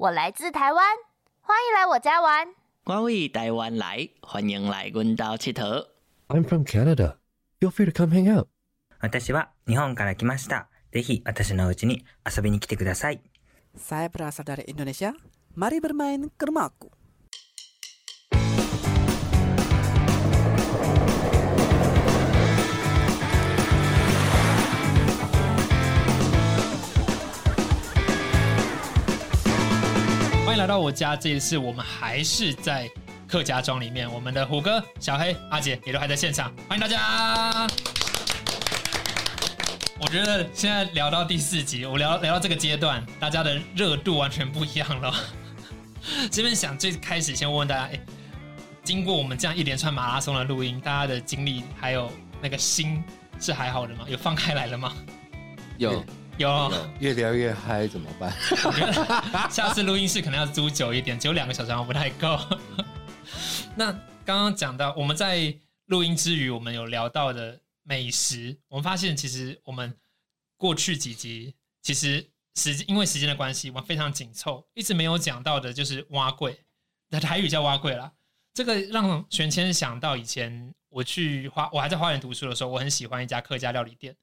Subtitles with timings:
[0.00, 0.83] 我来自台湾，
[1.41, 2.47] 欢迎来我家玩。
[2.85, 5.87] 我为台湾来，欢迎来阮家佚佗。
[6.29, 7.17] I'm from Canada.
[7.59, 8.47] Feel free to come hang out.
[8.99, 10.69] 私は日本から来ました。
[10.91, 13.21] ぜひ私の家に遊びに来てください。
[13.77, 15.13] Saya berasal dari Indonesia.
[15.55, 16.91] Mari bermain ke rumahku.
[30.51, 32.91] 欢迎来到我家，这一次我们还是在
[33.25, 37.65] 客家庄里面，我们的虎哥、小黑、阿姐也都还在现场，欢迎大家。
[39.97, 45.13] 我觉得现在聊到第四集，我聊聊到这个阶段，大家的热度完全不一样了。
[46.29, 47.97] 这边想最开始先问问大家，哎，
[48.83, 53.01] 经过我们这样一连串马拉松的录音，大家的经历还有那个心
[53.39, 54.03] 是还好的吗？
[54.05, 54.91] 有放开来了吗？
[55.77, 56.03] 有
[56.37, 56.71] 有。
[56.99, 58.31] 越聊越嗨怎么办？
[59.51, 62.39] 下次录音室可能要租久一点，只有两个小时好像不太够。
[63.75, 63.91] 那
[64.25, 65.53] 刚刚讲到我们在
[65.85, 69.95] 录音之余，我们有聊到的美食，我们发现其实我们
[70.57, 76.59] 过去几集其实时因为时间的关系，我们非常紧凑，一直没有讲到的就是蛙柜，
[77.09, 78.11] 那台语叫蛙柜啦。
[78.53, 84.15] 这个让玄谦想到以前我去花，我还在花园读书的时候，我很喜欢一家客家料理店，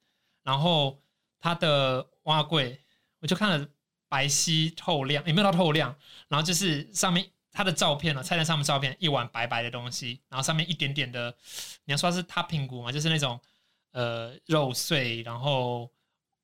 [0.42, 0.98] 然后
[1.40, 2.80] 它的蛙柜，
[3.20, 3.68] 我就看了
[4.08, 5.94] 白皙透亮，也没有到透亮，
[6.28, 11.34] 然后就是上面它的照片呢，菜单上面照片一碗白白的东西，然后上面一点点的，
[11.84, 13.40] 你要说是它评估嘛，就是那种
[13.92, 15.90] 呃肉碎，然后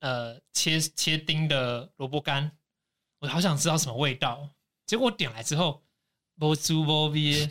[0.01, 2.51] 呃切切丁的萝卜干，
[3.21, 4.49] 我好想知道什么味道，
[4.87, 5.83] 结果我点来之后。
[6.39, 7.49] 不猪不逼，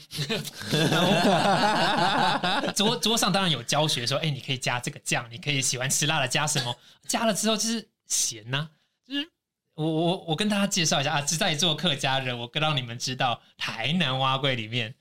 [2.76, 6.76] 桌桌上当然有教学说，哎、你可以加这个酱，你可以喜欢吃辣的加什么，
[7.08, 8.70] 加了之后就是咸呐、
[9.08, 9.32] 就是
[9.76, 14.94] 我我我跟大家介绍一下啊，是在做客家人，我让你们知道，台南蛙柜里面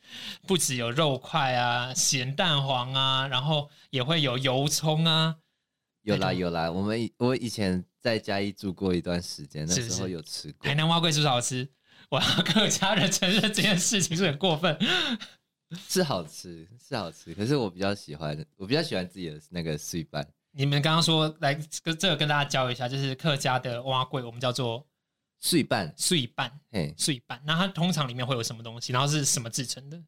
[0.47, 5.37] 不只有肉块啊、咸蛋黄啊，然后也会有油葱啊，
[6.03, 10.69] 有啦有啦，我们我以前在嘉义住过一段时间，那是时候有吃过。
[10.69, 10.75] 台。
[10.75, 11.69] 南蛙柜是不是好吃？
[12.13, 14.77] 我要客家人承认这件事情是很过分。
[15.89, 17.33] 是好吃，是好吃。
[17.35, 24.87] 可是我比较喜欢，我比较喜欢自己的那个碎拌，你们刚刚说来跟这个跟大家教一下，就是客家的蛙桂，我们叫做
[25.41, 27.41] 碎拌，碎拌，嘿，碎拌。
[27.47, 28.93] 那它通常里面会有什么东西？
[28.93, 29.99] 然后是什么制成的？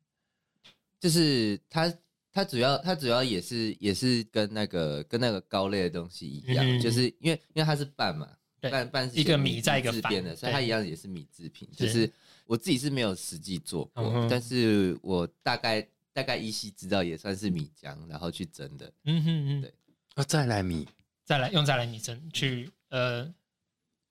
[1.01, 1.91] 就是它，
[2.31, 8.29] 它主要它主要也是也是跟那个跟那个糕类的东西一样，嗯就是因为因为它是拌嘛，
[8.65, 11.69] 对拌拌是一个米在一个饭制编的，所以它一样也是米制品。
[11.77, 12.11] 就是
[12.47, 18.93] 我自己是没有实际做过，嗯但是我大概大概依稀知道也算是米浆，然后去蒸的。
[19.05, 19.75] 嗯哼嗯，对
[20.15, 20.89] 啊，再来米，
[21.25, 23.33] 再来用再来米蒸去呃，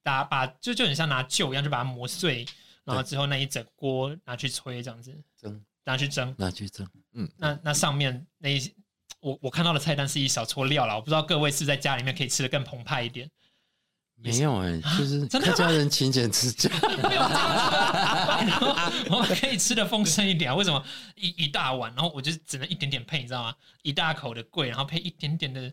[0.01, 2.45] 打把就就很像拿旧一样，就把它磨碎，
[2.83, 6.33] 然后之后那一整锅拿去吹这样子，蒸拿去蒸。
[6.37, 6.87] 拿去蒸。
[7.13, 8.73] 嗯那那上面那一
[9.19, 13.29] 我我看到的菜单是一小撮料啦，我不知道各位是在家里面可以吃的更澎湃一点。
[14.15, 16.69] 没有哎、就是真的吗客家人勤俭持家，
[19.09, 20.55] 我们可以吃的丰盛一点啊。
[20.55, 20.81] 为什么
[21.15, 23.53] 一一大碗，然后我就只能一点点配，你知道吗？
[23.81, 25.69] 一大口的桂，然后配一点点的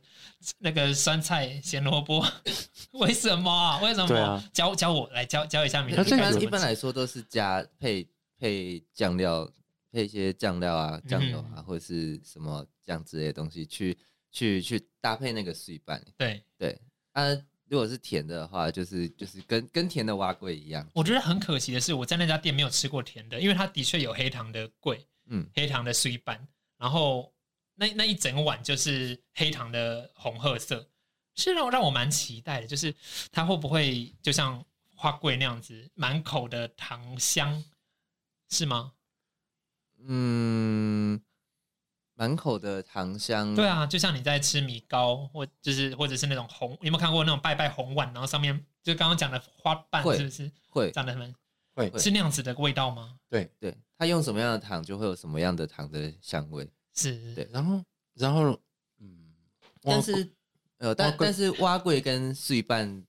[0.59, 2.27] 那个酸菜咸萝卜，
[2.99, 3.79] 为什么啊？
[3.83, 4.17] 为什么？
[4.19, 9.49] 啊教教我来教教一下你它这个一般一般来说都是加配配酱料，
[9.93, 13.97] 配一些酱料啊、酱油嗯啊，或者是什么酱之类的东西去
[14.33, 16.03] 去去搭配那个碎拌。
[16.17, 16.81] 对，对
[17.13, 17.23] 啊，
[17.71, 20.85] 如果是甜的话，就是就是跟跟甜的蛙桂一样。
[20.93, 26.45] 我觉得很可惜的是，我在那家店没有吃过甜的，因为它的确有黑糖的桂，嗯，黑糖的碎拌，
[26.77, 27.33] 然后
[27.77, 30.85] 那那一整碗就是黑糖的红褐色，
[31.37, 32.93] 是让让我蛮期待的，就是
[33.31, 34.65] 它会不会就像
[34.97, 37.63] 花桂那样子，满口的糖香，
[38.49, 38.93] 是吗？
[40.03, 41.23] 嗯，
[42.21, 43.55] 满口的糖香。
[43.55, 51.35] 对，啊，就像你在吃米糕，或就是或者是那种红，你有没有看过那种拜拜红碗，然后上面就刚刚讲的花瓣，是不是会长得很
[51.75, 53.17] 会是那样子的味道吗？
[53.31, 56.71] 对，对，它用什么样的糖就会有什么样的糖的香味。
[56.95, 57.83] 是，对然后
[58.13, 58.51] 然后
[58.99, 59.33] 嗯，
[59.81, 60.31] 但是
[60.77, 63.03] 呃，但但是蛙桂跟碎瓣，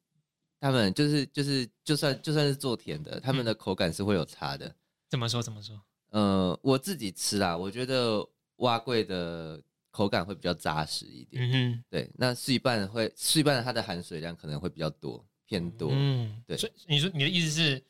[0.57, 4.73] 他们就是就是就算就算是做甜的，他们的口感是会有差的。
[5.09, 5.77] 怎么说怎么说？
[6.11, 8.25] 呃，我自己吃啦，我觉得
[8.61, 9.61] 蛙桂的
[9.91, 11.43] 口感会比较扎实一点。
[11.43, 11.83] 嗯哼。
[11.89, 15.89] 对，那碎拌会碎半它的含水量可能会比较多，偏多。
[15.91, 17.83] 嗯，对所以你说你的意思是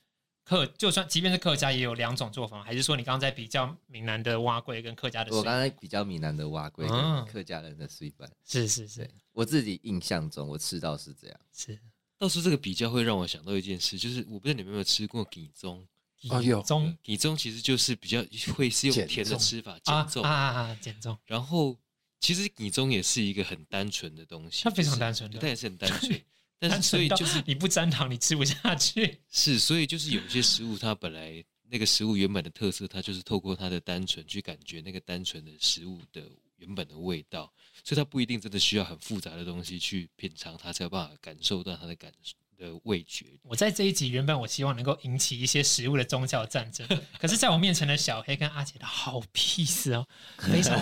[0.43, 5.37] 客，就算即便是客家也有两种做法吗，还是说你刚刚在比较闽南的蛙桂跟客家的水？
[5.37, 11.39] 我刚才比较闽南的蛙桂嗯跟客家人的碎半，是是是我自己印象中我吃到是这样。
[11.53, 11.77] 是，
[12.17, 15.87] 到时候这个比较会让我想到一件事，就是我不知道你们有没有吃过黍棕。
[16.29, 18.23] 哦有中你中其实就是比较
[18.53, 20.23] 会是用甜的吃法，啊减重。
[20.23, 21.77] 啊啊啊减重，然后
[22.19, 25.39] 其实你中也是一个很单纯的东西，它非常单纯的。
[25.39, 26.21] 它也是很单纯。
[26.59, 29.19] 但是所以就是你不沾糖你吃不下去。
[29.31, 36.21] 是，所以就是有些食物它本来那个食物原本的特色，它就是透过它的单纯去感觉那个单纯的食物的
[36.57, 37.51] 原本的味道，
[37.83, 42.13] 所以它不一定真的需要很复杂的东西去品尝它，才有办法感受到它的感
[42.61, 43.25] 的味觉。
[43.43, 46.87] 我在这一集原本我希望能够引起一些食物的宗教战争，
[47.19, 50.05] 可是在我面前的小黑跟阿杰的好 peace 哦，
[50.37, 50.77] 非常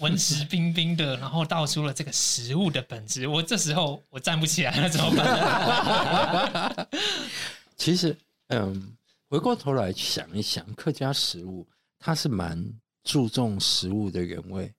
[0.00, 3.26] 文质彬彬的，然后道出了这个食物的本质。
[3.26, 6.88] 我这时候我站不起来了，怎么办？
[7.76, 8.14] 其实，
[8.48, 8.96] 嗯，
[9.28, 11.66] 回过头来想一想，客家食物
[11.98, 12.62] 它是蛮
[13.04, 14.70] 注重食物的原味。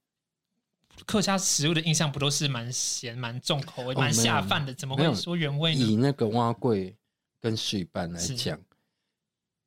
[1.05, 4.73] 客家食物的印象不都是蛮咸、蛮重口味、哦蛮下饭的？
[4.73, 5.81] 怎么会说原味呢？
[5.81, 6.95] 以那个蛙桂
[7.39, 8.59] 跟水板来是讲，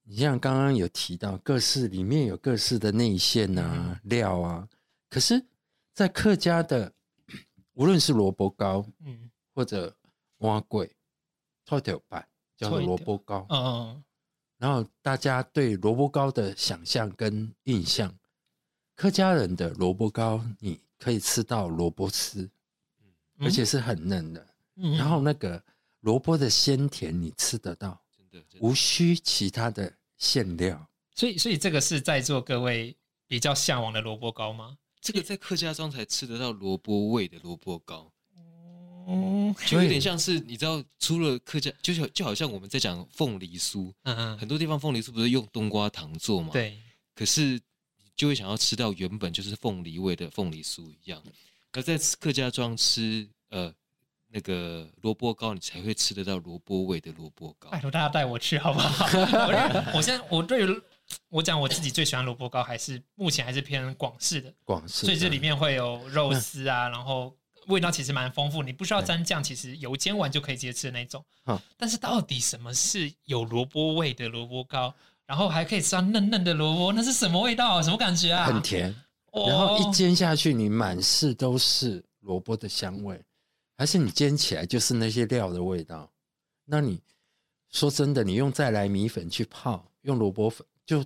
[0.05, 4.69] 你像刚刚有提到各式里面有各式的内馅啊、料啊，
[5.11, 5.45] 可是，
[5.93, 6.93] 在客家的
[7.75, 9.95] 无论是萝卜糕嗯或者
[10.39, 10.91] 蛙桂、
[11.67, 12.27] 臭条板
[12.57, 14.05] 叫做萝卜糕，嗯嗯，
[14.59, 18.15] 然后大家对萝卜糕的想象跟印象，
[18.95, 22.49] 客家人的萝卜糕你可以吃到萝卜丝，
[23.39, 24.47] 而且是很嫩的。
[24.77, 25.63] 嗯然后那个
[26.01, 30.87] 萝卜的鲜甜你吃得到，真的，真的无需其他的馅料。
[31.15, 32.97] 所以所以这个是在座各位
[33.29, 34.77] 比较向往的萝卜糕吗？
[35.01, 38.11] 这个在客家庄才吃得到萝卜味的萝卜糕，
[39.07, 46.51] 哦就有点像是你知道，除了客家，就是就好像我们在讲凤梨酥，嗯嗯，很多地方凤梨酥不是用冬瓜糖做吗？。
[46.53, 46.79] 对，
[47.15, 47.61] 可是
[48.17, 51.23] 就会想要吃到原本就是凤梨味的凤梨酥一样。
[51.71, 53.73] 可在客家庄吃呃
[54.29, 57.81] 那个萝卜糕，你才会吃得到萝卜味的萝卜糕拜。
[57.81, 59.07] 托大家带我去好不好？
[59.07, 60.83] 我 我现在我对于
[61.29, 71.61] 我讲我自己最喜欢萝卜糕，还是目前还是偏广式的，广式，所以这里面会有肉丝啊，然后味道其实蛮丰富，你不需要沾酱，其实油煎完就可以直接吃的那种嗯。
[71.77, 74.95] 但是到底什么是有萝卜味的萝卜糕？
[75.27, 77.81] 然后还可以吃到嫩嫩的萝卜，那是什么味道？
[77.83, 78.45] 什么感觉啊？
[78.47, 78.95] 很甜，
[79.33, 83.21] 哦，然后一煎下去，你满室都是萝卜的香味，
[83.77, 86.11] 还是你煎起来就是那些料的味道。
[86.65, 87.01] 那你
[87.71, 91.05] 说真的，你用再来米粉去泡，用萝卜粉就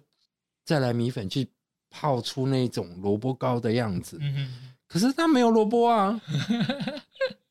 [0.65, 1.49] 再来米粉去
[1.91, 6.21] 泡出那种萝卜糕的样子，嗯，可是它没有萝卜啊，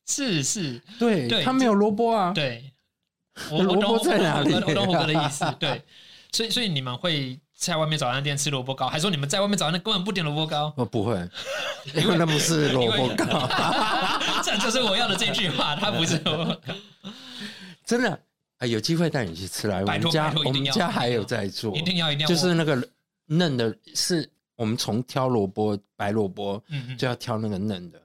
[0.06, 1.44] 是是，对，对。
[1.44, 2.72] 它没有萝卜啊，对，
[3.52, 4.54] 我萝卜我懂在哪里？
[4.54, 5.84] 我懂我懂虎哥的意思，对，
[6.32, 10.74] 所以所以你们会在外面早餐店吃萝卜糕，还是说你们在外面早餐店根本不点萝卜糕？
[10.78, 11.14] 哦，不会，
[11.96, 13.50] 因为那不是萝卜糕，
[14.44, 16.74] 这就是我要的这句话， 它不是萝卜糕，
[17.86, 18.20] 真的？
[18.60, 19.82] 啊，有机会带你去吃来。
[19.82, 22.90] 我们家我们家还有在做，一定要一定要，就是那个
[23.28, 26.98] 嫩的，是我们从挑萝卜白萝卜嗯嗯。
[26.98, 28.02] 就要挑那个嫩的，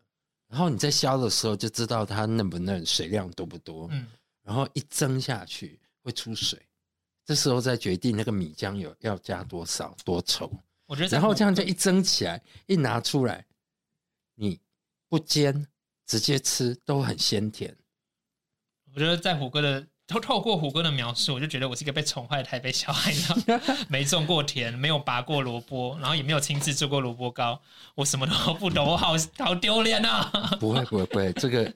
[0.51, 4.07] 然后你在削的时候就知道它嫩不嫩，水量多不多，嗯，
[4.45, 6.59] 然后一蒸下去会出水，
[7.25, 10.51] 这时候再决定那个米浆有要加多少多稠，
[10.87, 13.45] 我觉得然后虎这样就一蒸起来，一拿出来，
[14.35, 14.61] 你
[15.09, 15.67] 不煎
[16.05, 17.77] 直接吃都很鲜甜。
[18.95, 23.15] 我觉得在虎哥的透透过虎哥的描述，我就觉得我是一个被宠坏的台北小孩，
[23.89, 27.59] 没种过田，没有拔过萝卜，然后也没有亲自做过萝卜糕，
[27.95, 30.31] 我什么都不懂，我好好丢脸啊！
[30.61, 31.73] 不会不会不会，这个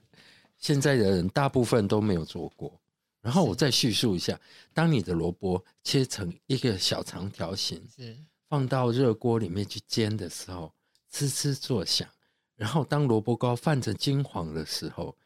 [0.59, 2.78] 现在的人大部分都没有做过。
[3.26, 4.38] 然后我再叙述一下，
[4.73, 8.16] 当你的萝卜切成一个小长条形，是
[8.49, 10.73] 放到热锅里面去煎的时候，
[11.11, 12.09] 滋滋作响。
[12.54, 15.16] 然后当萝卜糕泛着金黄的时候，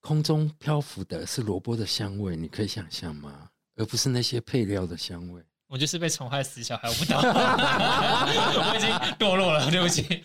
[0.00, 3.48] 空中漂浮的是萝卜的香味，你可以想象吗？
[3.76, 5.40] 而不是那些配料的香味。
[5.68, 10.24] 我就是被宠坏死小孩，我不懂， 我已经堕落了，对不起，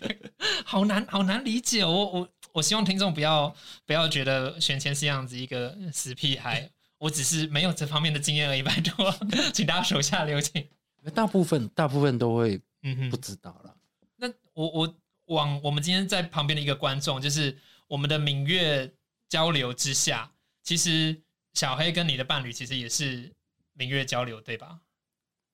[0.64, 1.84] 好难好难理解。
[1.84, 3.54] 我我我希望听众不要
[3.86, 6.68] 不要觉得选前是这样子一个死屁孩，
[7.00, 9.10] 我只是没有这方面的经验而已，拜托，
[9.54, 10.68] 请大家手下留情。
[11.14, 13.74] 大部分大部分都会嗯哼，不知道了。
[14.16, 17.56] 那我我往我们今天在旁边的一个观众，就是
[17.88, 18.92] 我们的明月
[19.30, 20.30] 交流之下，
[20.62, 21.18] 其实
[21.54, 23.32] 小黑跟你的伴侣其实也是
[23.72, 24.78] 明月交流，对吧？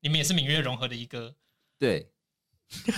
[0.00, 1.32] 你们也是明月融合的一个，
[1.78, 2.10] 对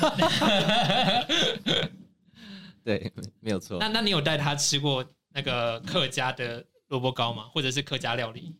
[2.82, 3.88] 对，没有错那。
[3.88, 7.44] 那你有带他吃过那个客家的萝卜糕吗？
[7.52, 8.54] 或者是客家料理？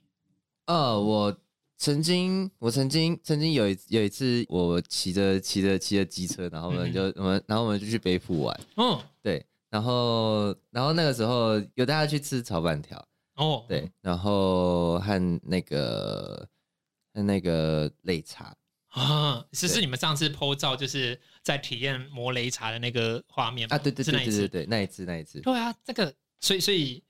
[0.67, 1.37] 呃，我
[1.77, 13.03] 曾经，我曾经，曾经有一有一次，我骑着骑着骑着机车，然后我们就、我们，然后我们就去北浦玩，嗯，对，然后然后那个时候有带他去吃炒板条，
[13.37, 16.49] 哦，对，然后和那个
[17.15, 18.55] 和那个擂茶，
[18.89, 23.77] 啊，是是你们上次 PO 照，就是在体验磨擂茶的那个画面吗？
[23.77, 27.03] 啊，对对对对，那一次那一次，对啊，这个所以所以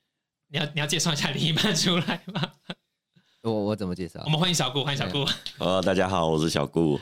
[0.50, 2.52] 你要你要介绍一下另一半出来吗？
[3.42, 4.30] 我我怎么介绍我？
[4.30, 5.26] 们欢迎小顾，欢迎小顾。
[5.58, 6.98] 呃，大家好，我是小顾。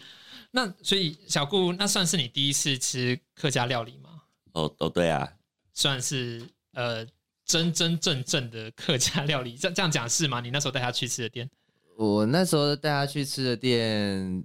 [0.50, 4.22] 那所以小顾，那算是你第一次吃客家料理吗？
[4.52, 5.32] 哦哦，对啊，
[5.74, 7.06] 算是呃
[7.44, 10.40] 真真正正的客家料理，这这样讲是吗？
[10.40, 11.48] 你那时候带他去吃的店
[11.96, 14.44] 我那时候带他去吃的店，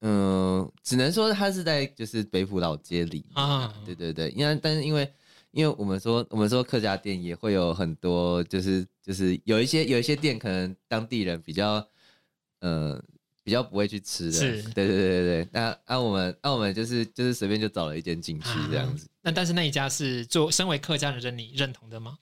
[0.00, 5.10] 嗯、只能说他是在就是北浦老街里啊对对对，因为但是因为
[5.52, 11.86] 因为我们说我们说客家店也会有很多，就是就是有一些有一些店可能当地人比较
[12.60, 13.02] 呃
[13.42, 15.48] 比较不会去吃的，是对对对对对。
[15.52, 19.08] 那按、我们按、我们就是就是随便就找了一间进去这样子。
[19.22, 22.18] 那但是那一家是做身为客家人的你认同的吗？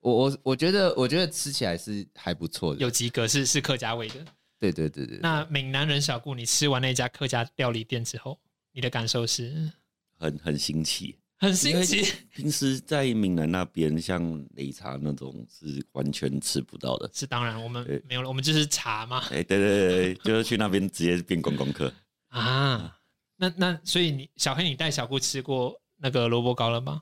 [0.00, 4.24] 我我我觉得我觉得吃起来是还不错的，有及格是是客家味的。
[4.60, 5.18] 对对对对。
[5.22, 8.38] 那闽南人小顾，你吃完那家客家料理店之后，
[8.72, 9.72] 你的感受是
[10.18, 11.16] 很很新奇。
[11.38, 12.04] 很新奇，
[12.34, 14.22] 平时在闽南那边，像
[14.56, 17.08] 擂茶那种是完全吃不到的。
[17.14, 21.92] 是当然我们没有了，我们就是茶嘛哎，对对对，对 就是去那边直接变观光客。
[22.28, 22.94] 啊。
[23.40, 27.00] 那那所以你小黑，你带小顾吃过那个萝卜糕了吗？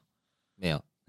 [0.54, 0.84] 没有，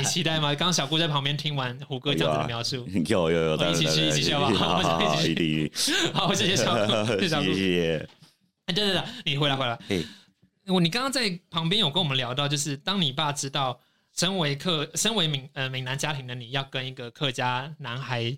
[0.00, 0.48] 你期待吗？
[0.56, 6.12] 刚刚小顾在旁边听完胡哥这样子的描述， 有有有，我们一起去一起去好不好我们一起去一定。
[6.12, 7.54] 好，谢谢小顾，谢谢小顾谢。
[7.54, 8.08] 谢。
[8.66, 9.78] 哎，对对对，你回来回来。
[10.66, 13.80] 嘿，我你刚刚在旁边有跟我们聊到，就是当你爸知道
[14.12, 18.36] 身为客身为闽呃闽南家庭的你要跟一个客家男孩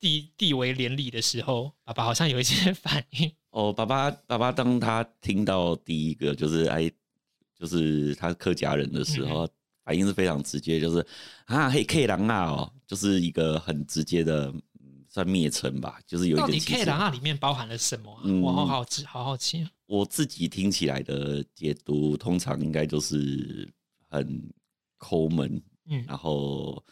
[0.00, 3.30] 地地为连理的时候，爸爸好像有一些 反应。
[3.50, 6.90] 哦，爸爸爸爸，当他听到第一个就是哎，
[7.54, 9.48] 就是他客家人的时嗯候，
[9.84, 11.06] 反应是非常直接，就是
[11.44, 14.46] 啊嘿 K 狼啊哦，就是一个很直接的，
[14.80, 16.86] 嗯算蔑称吧，就是有一到底点歧 K 视。
[16.86, 18.22] 狼啊里面包含了什么啊？
[18.24, 19.70] 嗯我好好奇，好好奇啊。
[19.86, 23.68] 我自己听起来的解读，通常应该就是
[24.08, 24.42] 很
[24.98, 26.84] 抠门，嗯然后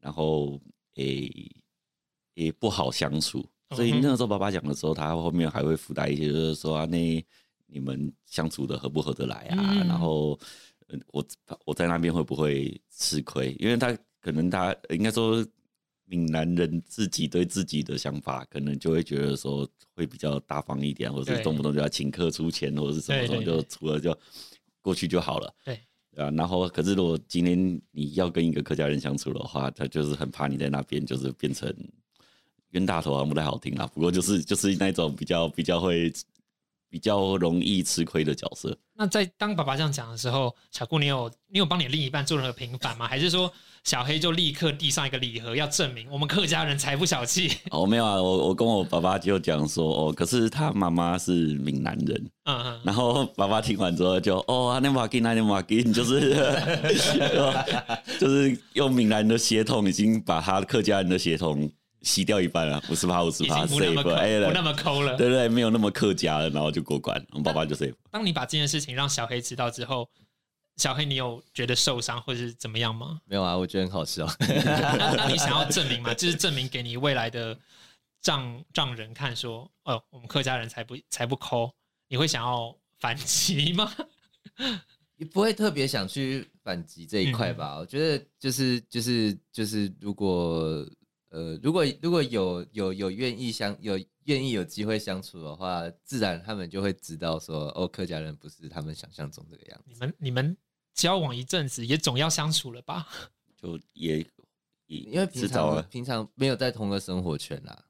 [0.00, 0.60] 然后
[0.96, 1.30] 诶
[2.34, 3.44] 也不好相处。
[3.70, 7.24] 所以那个时候爸爸讲的时候，他后面还会附带一些，就是说啊，那
[7.66, 9.56] 你们相处的合不合得来啊？
[9.58, 10.38] 嗯然后
[10.88, 11.24] 呃我
[11.64, 13.56] 我在那边会不会吃亏？
[13.58, 15.44] 因为他可能他应该说
[16.06, 24.16] 闽南人自己对自己的想法，可能就会觉得说会比较大方一点，或者是动不动就要请客出钱，或者是什么什么，就除了就
[24.82, 25.54] 过去就好了。
[25.64, 25.80] 对
[26.16, 31.74] 啊，然后可是如果今天你要跟一个客家人相处的话，他就是很怕你在那边就是变成
[32.70, 33.86] 冤大头，啊不太好听啦。
[33.88, 36.12] 不过就是就是那种比较比较会
[36.88, 38.76] 比较容易吃亏的角色。
[38.92, 43.08] 那在当爸爸这样讲的时候，小顾，你有你有帮你另一半做任何平反吗？
[43.08, 43.52] 还是说
[43.84, 47.52] 小黑就立刻递上一个礼盒，要证明我们客家人才不小气？
[47.70, 56.34] 哦，没有啊，我我跟我爸爸就讲说，哦，可是他妈妈是闽南人，嗯嗯，然后爸爸听完之后就，哦，那马金，那马金，就是
[58.18, 65.14] 就是用闽南的血统已经把他客家人的血统洗掉一半了，五十趴五十已趴 save，哎不那么抠了。
[65.16, 67.92] 对对，没有那么客家了，然后就过关，我爸爸就 save。
[68.10, 70.08] 当你把这件事情让小黑知道之后，
[70.76, 73.20] 小黑你有觉得受伤或者是怎么样吗？
[73.26, 74.26] 没有啊，我觉得很好笑。
[74.40, 76.12] 那 那你想要证明吗？
[76.14, 77.56] 就是证明给你未来的
[78.20, 81.72] 丈丈人看说，哦，我们客家人才不才不抠，
[82.08, 83.92] 你会想要反击吗？
[85.16, 87.78] 也不会特别想去反击这一块嗯吧。
[87.78, 90.84] 我觉得就是就是就是，如果
[91.30, 99.84] 呃，如果如果有有有愿意相有愿意有机会相处的话，自然他们就会知道说，哦，客家人不是他们想象中这个样子。
[99.86, 100.56] 你们你们
[100.94, 103.06] 交往一阵子，也总要相处了吧？
[103.56, 104.18] 就也
[104.86, 107.84] 也因为平常平常没有在同个生活圈啦，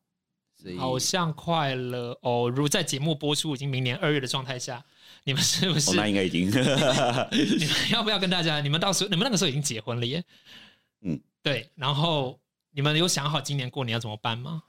[0.54, 2.48] 所以好像快了哦。
[2.48, 4.84] 如在节目播出已经明年二月的状态下，
[5.24, 5.90] 你们是不是？
[5.90, 8.60] 哦，那应该已经 你们要不要跟大家？
[8.60, 10.24] 你们到时候你们那个时候已经结婚了耶？
[11.02, 11.70] 嗯，对。
[11.74, 14.64] 然后你们有想好今年过年要怎么办吗？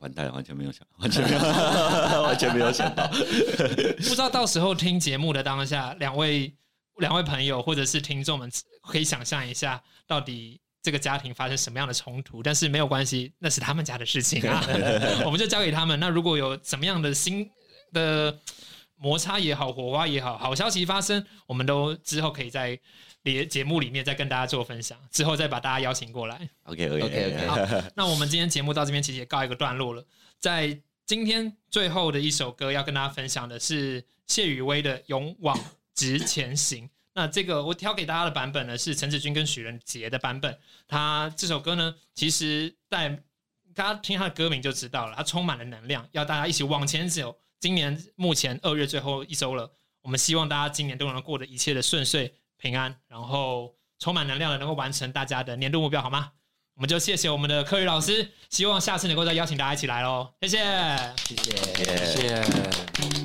[0.00, 3.06] 完蛋了，完全没有想，完全没有，完全没有想到。
[3.08, 6.52] 不知道到时候听节目的当下，两位
[6.98, 8.50] 两位朋友或者是听众们
[8.88, 12.42] 可以想象一下，到底这个家庭发生什么样的冲突？
[12.42, 14.62] 但是没有关系，那是他们家的事情啊，
[15.24, 15.98] 我们就交给他们。
[15.98, 17.48] 那如果有怎么样的新
[17.92, 18.38] 的
[19.04, 22.80] 摩擦也好，火花也好，好消息发生，我们都之后可以在
[23.22, 26.48] 节节目里面再跟大家做分享，之后再把大家邀请过来。
[26.62, 30.02] OK OK OK，好，那我们今天节目到这边其实也告一个段落了。
[30.40, 35.58] 在今天最后的一首歌要跟大家分享的是谢雨薇的《勇往
[35.94, 36.86] 直前行》。
[37.12, 40.58] 那这个我挑给大家的版本呢是陈子君跟许仁杰的版本。
[40.88, 43.22] 他这首歌呢，其实在
[43.74, 47.36] 大家听他的歌名就知道了，它充满了能量，要大家一起往前走。
[47.64, 56.32] 今年目前二月最后一周了，我们希望大家今年都能够过得一切的顺遂平安，然后充满能量的能够完成大家的年度目标，好吗？
[56.74, 60.58] 我们就谢谢我们的柯宇老师，希望下次能够再邀请大家一起来喽，谢谢。
[61.16, 61.96] 谢谢。
[62.04, 63.23] 谢谢。